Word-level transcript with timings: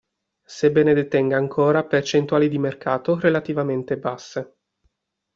Sebbene 0.43 0.93
detenga 0.95 1.37
ancora 1.37 1.83
percentuali 1.85 2.49
di 2.49 2.57
mercato 2.57 3.19
relativamente 3.19 3.99
basse. 3.99 4.55